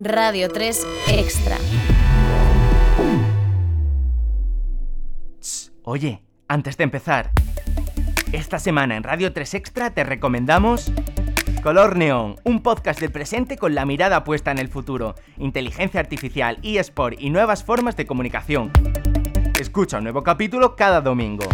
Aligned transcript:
Radio 0.00 0.48
3 0.48 0.86
Extra. 1.08 1.56
Oye, 5.82 6.22
antes 6.48 6.76
de 6.76 6.84
empezar, 6.84 7.30
esta 8.32 8.58
semana 8.58 8.96
en 8.96 9.02
Radio 9.02 9.32
3 9.32 9.54
Extra 9.54 9.90
te 9.90 10.02
recomendamos 10.02 10.90
Color 11.62 11.96
Neón, 11.96 12.36
un 12.44 12.62
podcast 12.62 13.00
del 13.00 13.12
presente 13.12 13.56
con 13.56 13.74
la 13.74 13.86
mirada 13.86 14.24
puesta 14.24 14.50
en 14.50 14.58
el 14.58 14.68
futuro, 14.68 15.14
inteligencia 15.38 16.00
artificial, 16.00 16.58
eSport 16.62 17.20
y 17.20 17.30
nuevas 17.30 17.62
formas 17.62 17.96
de 17.96 18.06
comunicación. 18.06 18.72
Escucha 19.60 19.98
un 19.98 20.04
nuevo 20.04 20.22
capítulo 20.22 20.76
cada 20.76 21.00
domingo. 21.00 21.44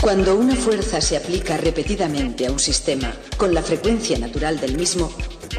Cuando 0.00 0.36
una 0.36 0.54
fuerza 0.54 1.00
se 1.00 1.16
aplica 1.16 1.56
repetidamente 1.56 2.46
a 2.46 2.52
un 2.52 2.60
sistema 2.60 3.12
con 3.36 3.52
la 3.52 3.62
frecuencia 3.62 4.18
natural 4.18 4.60
del 4.60 4.76
mismo, 4.76 5.10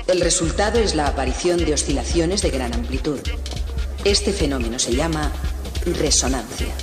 el 0.07 0.21
resultado 0.21 0.79
es 0.79 0.95
la 0.95 1.07
aparición 1.07 1.57
de 1.57 1.73
oscilaciones 1.73 2.41
de 2.41 2.49
gran 2.49 2.73
amplitud. 2.73 3.19
Este 4.03 4.31
fenómeno 4.31 4.79
se 4.79 4.95
llama 4.95 5.31
resonancia. 5.85 6.73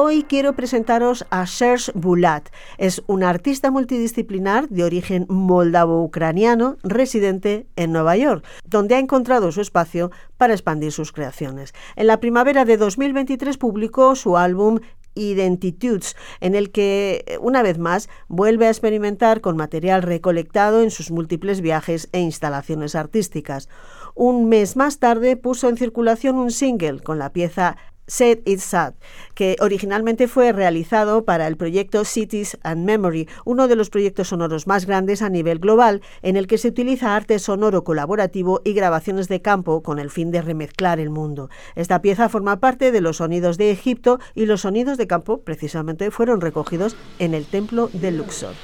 Hoy 0.00 0.22
quiero 0.22 0.52
presentaros 0.52 1.26
a 1.28 1.44
Serge 1.48 1.90
Bulat. 1.92 2.50
Es 2.76 3.02
un 3.08 3.24
artista 3.24 3.72
multidisciplinar 3.72 4.68
de 4.68 4.84
origen 4.84 5.26
moldavo-ucraniano 5.28 6.76
residente 6.84 7.66
en 7.74 7.90
Nueva 7.90 8.16
York, 8.16 8.44
donde 8.64 8.94
ha 8.94 9.00
encontrado 9.00 9.50
su 9.50 9.60
espacio 9.60 10.12
para 10.36 10.54
expandir 10.54 10.92
sus 10.92 11.10
creaciones. 11.10 11.74
En 11.96 12.06
la 12.06 12.20
primavera 12.20 12.64
de 12.64 12.76
2023 12.76 13.58
publicó 13.58 14.14
su 14.14 14.36
álbum 14.36 14.78
Identitudes, 15.16 16.14
en 16.38 16.54
el 16.54 16.70
que, 16.70 17.36
una 17.40 17.64
vez 17.64 17.78
más, 17.78 18.08
vuelve 18.28 18.68
a 18.68 18.70
experimentar 18.70 19.40
con 19.40 19.56
material 19.56 20.02
recolectado 20.02 20.80
en 20.80 20.92
sus 20.92 21.10
múltiples 21.10 21.60
viajes 21.60 22.08
e 22.12 22.20
instalaciones 22.20 22.94
artísticas. 22.94 23.68
Un 24.14 24.48
mes 24.48 24.76
más 24.76 25.00
tarde 25.00 25.36
puso 25.36 25.68
en 25.68 25.76
circulación 25.76 26.36
un 26.36 26.52
single 26.52 27.00
con 27.00 27.18
la 27.18 27.32
pieza 27.32 27.76
Set 28.08 28.42
It 28.48 28.58
Sad, 28.58 28.94
que 29.34 29.56
originalmente 29.60 30.26
fue 30.26 30.52
realizado 30.52 31.24
para 31.24 31.46
el 31.46 31.56
proyecto 31.56 32.04
Cities 32.04 32.58
and 32.62 32.84
Memory, 32.84 33.28
uno 33.44 33.68
de 33.68 33.76
los 33.76 33.90
proyectos 33.90 34.28
sonoros 34.28 34.66
más 34.66 34.86
grandes 34.86 35.22
a 35.22 35.28
nivel 35.28 35.60
global, 35.60 36.02
en 36.22 36.36
el 36.36 36.48
que 36.48 36.58
se 36.58 36.68
utiliza 36.68 37.14
arte 37.14 37.38
sonoro 37.38 37.84
colaborativo 37.84 38.60
y 38.64 38.72
grabaciones 38.72 39.28
de 39.28 39.42
campo 39.42 39.82
con 39.82 39.98
el 39.98 40.10
fin 40.10 40.30
de 40.32 40.42
remezclar 40.42 40.98
el 40.98 41.10
mundo. 41.10 41.50
Esta 41.76 42.02
pieza 42.02 42.28
forma 42.28 42.58
parte 42.58 42.90
de 42.90 43.00
los 43.00 43.18
sonidos 43.18 43.58
de 43.58 43.70
Egipto 43.70 44.18
y 44.34 44.46
los 44.46 44.62
sonidos 44.62 44.98
de 44.98 45.06
campo 45.06 45.42
precisamente 45.42 46.10
fueron 46.10 46.40
recogidos 46.40 46.96
en 47.18 47.34
el 47.34 47.44
templo 47.44 47.90
de 47.92 48.10
Luxor. 48.10 48.54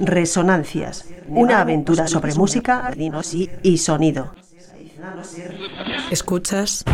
Resonancias, 0.00 1.06
una 1.28 1.60
aventura 1.60 2.08
sobre 2.08 2.34
música, 2.34 2.92
y 3.62 3.78
sonido. 3.78 4.32
Escuchas 6.10 6.84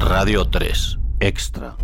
Radio 0.00 0.46
3 0.46 0.98
Extra. 1.20 1.76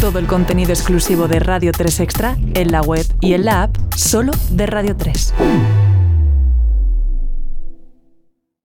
Todo 0.00 0.18
el 0.18 0.26
contenido 0.26 0.70
exclusivo 0.70 1.28
de 1.28 1.40
Radio 1.40 1.72
3 1.72 2.00
Extra 2.00 2.38
en 2.54 2.72
la 2.72 2.80
web 2.80 3.06
y 3.20 3.34
en 3.34 3.44
la 3.44 3.64
app 3.64 3.76
solo 3.94 4.32
de 4.50 4.66
Radio 4.66 4.96
3. 4.96 5.34